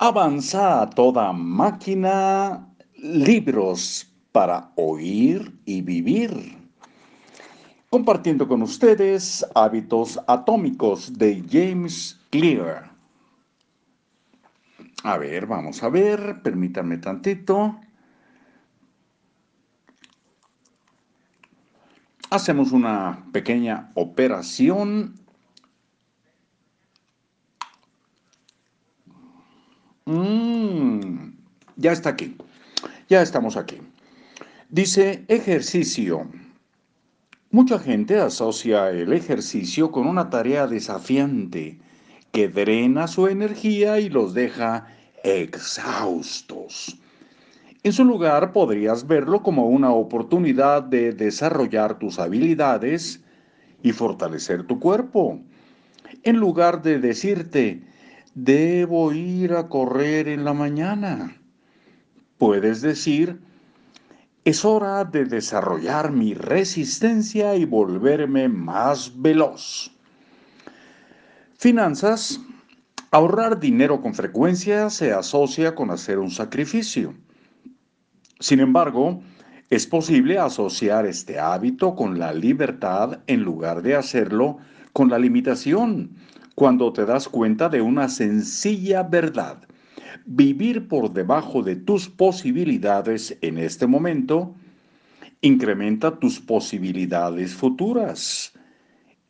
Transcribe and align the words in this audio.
Avanza 0.00 0.82
a 0.82 0.90
toda 0.90 1.32
máquina, 1.32 2.72
libros 2.94 4.06
para 4.30 4.70
oír 4.76 5.52
y 5.64 5.82
vivir. 5.82 6.56
Compartiendo 7.90 8.46
con 8.46 8.62
ustedes 8.62 9.44
hábitos 9.56 10.20
atómicos 10.28 11.18
de 11.18 11.42
James 11.50 12.16
Clear. 12.30 12.92
A 15.02 15.18
ver, 15.18 15.46
vamos 15.46 15.82
a 15.82 15.88
ver, 15.88 16.42
permítanme 16.44 16.98
tantito. 16.98 17.80
Hacemos 22.30 22.70
una 22.70 23.26
pequeña 23.32 23.90
operación 23.94 25.14
ya 31.78 31.92
está 31.92 32.10
aquí. 32.10 32.36
Ya 33.08 33.22
estamos 33.22 33.56
aquí. 33.56 33.78
Dice 34.68 35.24
ejercicio. 35.28 36.28
Mucha 37.50 37.78
gente 37.78 38.20
asocia 38.20 38.90
el 38.90 39.14
ejercicio 39.14 39.90
con 39.90 40.06
una 40.06 40.28
tarea 40.28 40.66
desafiante 40.66 41.78
que 42.32 42.48
drena 42.48 43.06
su 43.06 43.26
energía 43.28 43.98
y 44.00 44.10
los 44.10 44.34
deja 44.34 44.86
exhaustos. 45.24 46.98
En 47.82 47.92
su 47.92 48.04
lugar 48.04 48.52
podrías 48.52 49.06
verlo 49.06 49.42
como 49.42 49.68
una 49.68 49.92
oportunidad 49.92 50.82
de 50.82 51.12
desarrollar 51.12 51.98
tus 51.98 52.18
habilidades 52.18 53.22
y 53.82 53.92
fortalecer 53.92 54.64
tu 54.64 54.78
cuerpo. 54.78 55.40
En 56.24 56.36
lugar 56.36 56.82
de 56.82 56.98
decirte, 56.98 57.82
debo 58.34 59.12
ir 59.12 59.54
a 59.54 59.68
correr 59.68 60.28
en 60.28 60.44
la 60.44 60.52
mañana. 60.52 61.37
Puedes 62.38 62.80
decir, 62.80 63.40
es 64.44 64.64
hora 64.64 65.04
de 65.04 65.24
desarrollar 65.24 66.12
mi 66.12 66.34
resistencia 66.34 67.56
y 67.56 67.64
volverme 67.64 68.48
más 68.48 69.12
veloz. 69.20 69.90
Finanzas. 71.56 72.40
Ahorrar 73.10 73.58
dinero 73.58 74.02
con 74.02 74.14
frecuencia 74.14 74.90
se 74.90 75.12
asocia 75.12 75.74
con 75.74 75.90
hacer 75.90 76.18
un 76.18 76.30
sacrificio. 76.30 77.14
Sin 78.38 78.60
embargo, 78.60 79.22
es 79.70 79.86
posible 79.86 80.38
asociar 80.38 81.06
este 81.06 81.40
hábito 81.40 81.94
con 81.94 82.18
la 82.18 82.32
libertad 82.32 83.20
en 83.26 83.42
lugar 83.42 83.82
de 83.82 83.96
hacerlo 83.96 84.58
con 84.92 85.08
la 85.08 85.18
limitación 85.18 86.16
cuando 86.54 86.92
te 86.92 87.06
das 87.06 87.28
cuenta 87.28 87.68
de 87.68 87.80
una 87.80 88.08
sencilla 88.08 89.02
verdad. 89.02 89.62
Vivir 90.30 90.88
por 90.88 91.14
debajo 91.14 91.62
de 91.62 91.74
tus 91.74 92.10
posibilidades 92.10 93.38
en 93.40 93.56
este 93.56 93.86
momento 93.86 94.54
incrementa 95.40 96.18
tus 96.18 96.38
posibilidades 96.38 97.54
futuras. 97.54 98.52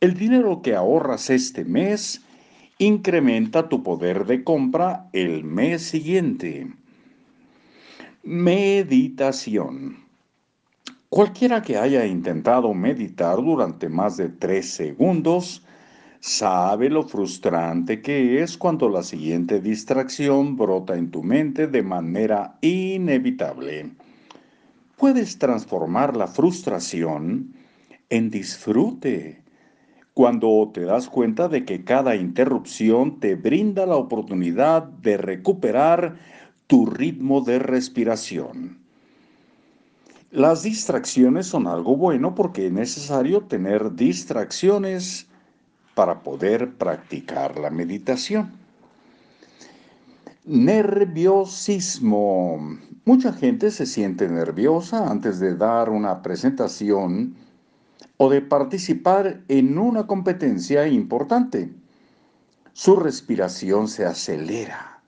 El 0.01 0.15
dinero 0.15 0.61
que 0.61 0.75
ahorras 0.75 1.29
este 1.29 1.63
mes 1.63 2.21
incrementa 2.79 3.69
tu 3.69 3.81
poder 3.81 4.25
de 4.25 4.43
compra 4.43 5.09
el 5.13 5.45
mes 5.45 5.83
siguiente. 5.83 6.67
Meditación. 8.21 10.03
Cualquiera 11.07 11.61
que 11.61 11.77
haya 11.77 12.05
intentado 12.05 12.73
meditar 12.73 13.37
durante 13.37 13.87
más 13.87 14.17
de 14.17 14.27
tres 14.27 14.69
segundos 14.71 15.65
sabe 16.19 16.89
lo 16.89 17.03
frustrante 17.03 18.01
que 18.01 18.41
es 18.41 18.57
cuando 18.57 18.89
la 18.89 19.03
siguiente 19.03 19.61
distracción 19.61 20.57
brota 20.57 20.97
en 20.97 21.11
tu 21.11 21.23
mente 21.23 21.67
de 21.67 21.81
manera 21.81 22.57
inevitable. 22.61 23.91
Puedes 24.97 25.39
transformar 25.39 26.17
la 26.17 26.27
frustración 26.27 27.53
en 28.09 28.29
disfrute 28.29 29.41
cuando 30.13 30.69
te 30.73 30.81
das 30.81 31.07
cuenta 31.07 31.47
de 31.47 31.63
que 31.63 31.85
cada 31.85 32.17
interrupción 32.17 33.21
te 33.21 33.35
brinda 33.35 33.85
la 33.85 33.95
oportunidad 33.95 34.83
de 34.83 35.15
recuperar 35.15 36.17
tu 36.67 36.85
ritmo 36.85 37.39
de 37.41 37.59
respiración. 37.59 38.79
Las 40.31 40.63
distracciones 40.63 41.47
son 41.47 41.65
algo 41.65 41.95
bueno 41.95 42.35
porque 42.35 42.67
es 42.67 42.73
necesario 42.73 43.43
tener 43.43 43.95
distracciones 43.95 45.28
para 45.99 46.23
poder 46.23 46.77
practicar 46.77 47.59
la 47.59 47.69
meditación. 47.69 48.53
Nerviosismo. 50.45 51.59
Mucha 53.03 53.33
gente 53.33 53.69
se 53.69 53.85
siente 53.85 54.29
nerviosa 54.29 55.11
antes 55.11 55.41
de 55.41 55.57
dar 55.57 55.89
una 55.89 56.21
presentación 56.21 57.35
o 58.15 58.29
de 58.29 58.41
participar 58.41 59.41
en 59.49 59.77
una 59.77 60.07
competencia 60.07 60.87
importante. 60.87 61.69
Su 62.71 62.95
respiración 62.95 63.89
se 63.89 64.05
acelera, 64.05 65.01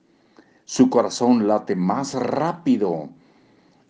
su 0.66 0.90
corazón 0.90 1.48
late 1.48 1.74
más 1.74 2.12
rápido 2.12 3.08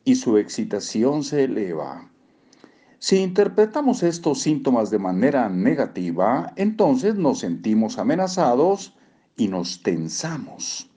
y 0.05 0.15
su 0.15 0.39
excitación 0.39 1.25
se 1.25 1.43
eleva. 1.43 2.12
Si 3.03 3.17
interpretamos 3.17 4.05
estos 4.05 4.43
síntomas 4.43 4.89
de 4.93 4.99
manera 5.01 5.49
negativa, 5.49 6.53
entonces 6.55 7.17
nos 7.17 7.41
sentimos 7.41 7.99
amenazados 7.99 8.95
y 9.37 9.49
nos 9.49 9.83
tensamos. 9.83 10.89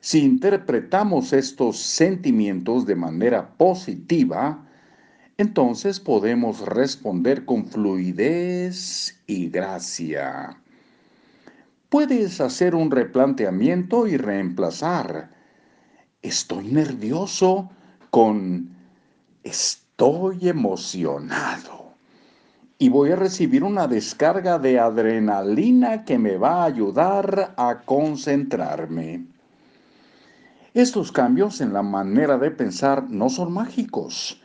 Si 0.00 0.24
interpretamos 0.24 1.32
estos 1.32 1.78
sentimientos 1.78 2.86
de 2.86 2.96
manera 2.96 3.56
positiva, 3.56 4.66
entonces 5.38 6.00
podemos 6.00 6.62
responder 6.62 7.44
con 7.44 7.66
fluidez 7.66 9.16
y 9.28 9.48
gracia. 9.48 10.60
Puedes 11.88 12.40
hacer 12.40 12.74
un 12.74 12.90
replanteamiento 12.90 14.08
y 14.08 14.16
reemplazar 14.16 15.30
estoy 16.20 16.66
nervioso 16.66 17.70
con 18.10 18.74
Estoy 19.44 19.85
emocionado 19.98 21.94
y 22.78 22.90
voy 22.90 23.12
a 23.12 23.16
recibir 23.16 23.64
una 23.64 23.88
descarga 23.88 24.58
de 24.58 24.78
adrenalina 24.78 26.04
que 26.04 26.18
me 26.18 26.36
va 26.36 26.62
a 26.62 26.64
ayudar 26.66 27.54
a 27.56 27.80
concentrarme. 27.86 29.24
Estos 30.74 31.10
cambios 31.10 31.62
en 31.62 31.72
la 31.72 31.82
manera 31.82 32.36
de 32.36 32.50
pensar 32.50 33.08
no 33.08 33.30
son 33.30 33.50
mágicos, 33.52 34.42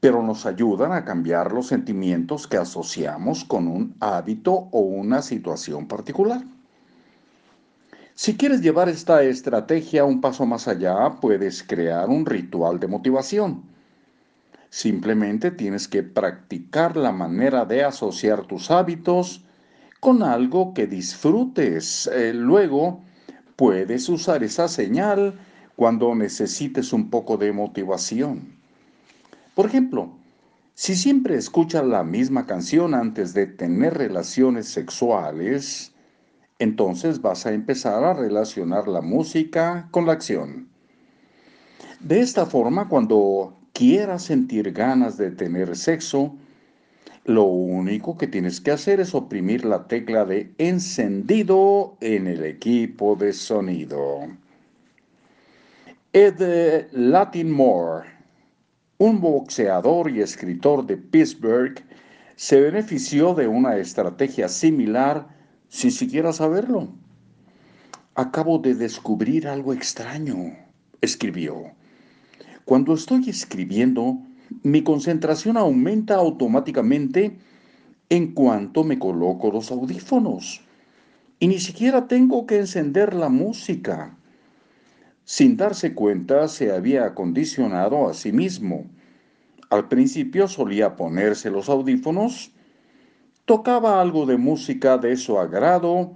pero 0.00 0.24
nos 0.24 0.44
ayudan 0.44 0.90
a 0.90 1.04
cambiar 1.04 1.52
los 1.52 1.68
sentimientos 1.68 2.48
que 2.48 2.56
asociamos 2.56 3.44
con 3.44 3.68
un 3.68 3.94
hábito 4.00 4.52
o 4.72 4.80
una 4.80 5.22
situación 5.22 5.86
particular. 5.86 6.42
Si 8.16 8.36
quieres 8.36 8.60
llevar 8.60 8.88
esta 8.88 9.22
estrategia 9.22 10.04
un 10.04 10.20
paso 10.20 10.44
más 10.46 10.66
allá, 10.66 11.12
puedes 11.20 11.62
crear 11.62 12.08
un 12.08 12.26
ritual 12.26 12.80
de 12.80 12.88
motivación 12.88 13.69
Simplemente 14.70 15.50
tienes 15.50 15.88
que 15.88 16.04
practicar 16.04 16.96
la 16.96 17.10
manera 17.10 17.64
de 17.64 17.82
asociar 17.82 18.46
tus 18.46 18.70
hábitos 18.70 19.44
con 19.98 20.22
algo 20.22 20.72
que 20.72 20.86
disfrutes. 20.86 22.08
Eh, 22.12 22.32
luego 22.32 23.02
puedes 23.56 24.08
usar 24.08 24.44
esa 24.44 24.68
señal 24.68 25.34
cuando 25.74 26.14
necesites 26.14 26.92
un 26.92 27.10
poco 27.10 27.36
de 27.36 27.52
motivación. 27.52 28.54
Por 29.56 29.66
ejemplo, 29.66 30.12
si 30.74 30.94
siempre 30.94 31.34
escuchas 31.34 31.84
la 31.84 32.04
misma 32.04 32.46
canción 32.46 32.94
antes 32.94 33.34
de 33.34 33.46
tener 33.46 33.94
relaciones 33.94 34.68
sexuales, 34.68 35.92
entonces 36.60 37.20
vas 37.20 37.44
a 37.44 37.52
empezar 37.52 38.04
a 38.04 38.14
relacionar 38.14 38.86
la 38.86 39.00
música 39.00 39.88
con 39.90 40.06
la 40.06 40.12
acción. 40.12 40.68
De 41.98 42.20
esta 42.20 42.46
forma, 42.46 42.88
cuando 42.88 43.59
quieras 43.80 44.24
sentir 44.24 44.72
ganas 44.72 45.16
de 45.16 45.30
tener 45.30 45.74
sexo, 45.74 46.36
lo 47.24 47.44
único 47.44 48.18
que 48.18 48.26
tienes 48.26 48.60
que 48.60 48.72
hacer 48.72 49.00
es 49.00 49.14
oprimir 49.14 49.64
la 49.64 49.88
tecla 49.88 50.26
de 50.26 50.52
encendido 50.58 51.96
en 52.02 52.26
el 52.26 52.44
equipo 52.44 53.16
de 53.16 53.32
sonido. 53.32 54.28
Ed 56.12 56.90
Latimore, 56.92 58.06
un 58.98 59.18
boxeador 59.18 60.10
y 60.10 60.20
escritor 60.20 60.86
de 60.86 60.98
Pittsburgh, 60.98 61.82
se 62.36 62.60
benefició 62.60 63.32
de 63.32 63.48
una 63.48 63.78
estrategia 63.78 64.48
similar 64.48 65.26
sin 65.70 65.90
siquiera 65.90 66.34
saberlo. 66.34 66.92
Acabo 68.14 68.58
de 68.58 68.74
descubrir 68.74 69.48
algo 69.48 69.72
extraño, 69.72 70.54
escribió. 71.00 71.79
Cuando 72.70 72.94
estoy 72.94 73.28
escribiendo, 73.28 74.20
mi 74.62 74.84
concentración 74.84 75.56
aumenta 75.56 76.14
automáticamente 76.14 77.36
en 78.08 78.32
cuanto 78.32 78.84
me 78.84 78.96
coloco 78.96 79.50
los 79.50 79.72
audífonos. 79.72 80.60
Y 81.40 81.48
ni 81.48 81.58
siquiera 81.58 82.06
tengo 82.06 82.46
que 82.46 82.58
encender 82.58 83.12
la 83.12 83.28
música. 83.28 84.16
sin 85.24 85.56
darse 85.56 85.96
cuenta 85.96 86.46
se 86.46 86.70
había 86.70 87.06
acondicionado 87.06 88.08
a 88.08 88.14
sí 88.14 88.30
mismo. 88.30 88.84
Al 89.68 89.88
principio 89.88 90.46
solía 90.46 90.94
ponerse 90.94 91.50
los 91.50 91.68
audífonos, 91.68 92.52
tocaba 93.46 94.00
algo 94.00 94.26
de 94.26 94.36
música 94.36 94.96
de 94.96 95.16
su 95.16 95.40
agrado 95.40 96.12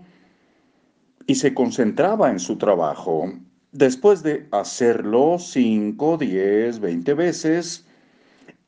y 1.26 1.34
se 1.34 1.52
concentraba 1.52 2.30
en 2.30 2.38
su 2.38 2.58
trabajo. 2.58 3.32
Después 3.74 4.22
de 4.22 4.46
hacerlo 4.52 5.38
5, 5.40 6.16
10, 6.18 6.78
20 6.78 7.14
veces, 7.14 7.84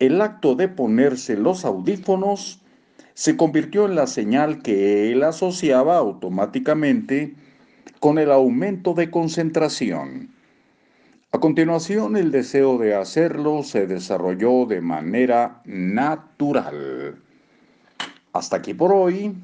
el 0.00 0.20
acto 0.20 0.56
de 0.56 0.67
ponerse 0.67 1.37
los 1.37 1.64
audífonos 1.64 2.61
se 3.14 3.37
convirtió 3.37 3.87
en 3.87 3.94
la 3.94 4.08
señal 4.08 4.62
que 4.62 5.12
él 5.12 5.23
asociaba 5.23 5.97
automáticamente 5.97 7.37
con 8.00 8.19
el 8.19 8.32
aumento 8.32 8.94
de 8.94 9.08
concentración. 9.08 10.31
A 11.31 11.38
continuación, 11.38 12.17
el 12.17 12.32
deseo 12.32 12.76
de 12.76 12.97
hacerlo 12.97 13.62
se 13.62 13.87
desarrolló 13.87 14.67
de 14.67 14.81
manera 14.81 15.62
natural. 15.67 17.23
Hasta 18.32 18.56
aquí 18.56 18.75
por 18.75 18.93
hoy 18.93 19.37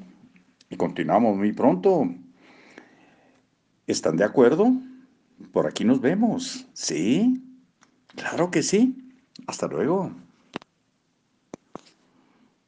y 0.69 0.75
continuamos 0.75 1.37
muy 1.37 1.53
pronto. 1.53 2.09
¿Están 3.87 4.17
de 4.17 4.25
acuerdo? 4.25 4.73
Por 5.51 5.67
aquí 5.67 5.83
nos 5.85 6.01
vemos. 6.01 6.65
¿Sí? 6.73 7.41
Claro 8.15 8.51
que 8.51 8.63
sí. 8.63 9.09
Hasta 9.47 9.67
luego. 9.67 10.11